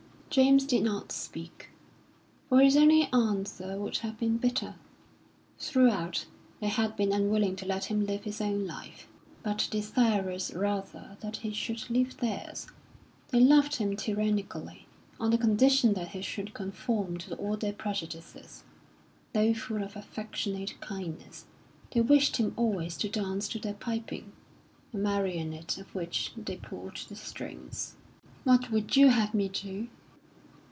[0.31, 1.71] James did not speak,
[2.47, 4.75] for his only answer would have been bitter.
[5.59, 6.25] Throughout,
[6.61, 9.09] they had been unwilling to let him live his own life,
[9.43, 12.67] but desirous rather that he should live theirs.
[13.27, 14.87] They loved him tyrannically,
[15.19, 18.63] on the condition that he should conform to all their prejudices.
[19.33, 21.43] Though full of affectionate kindness,
[21.91, 24.31] they wished him always to dance to their piping
[24.93, 27.97] a marionette of which they pulled the strings.
[28.45, 29.89] "What would you have me do?"